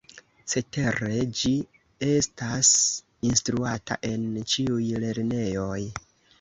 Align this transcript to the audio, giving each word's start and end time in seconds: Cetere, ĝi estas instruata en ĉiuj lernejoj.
Cetere, 0.53 1.09
ĝi 1.41 1.51
estas 2.07 2.73
instruata 3.31 4.01
en 4.13 4.27
ĉiuj 4.55 4.83
lernejoj. 5.07 5.81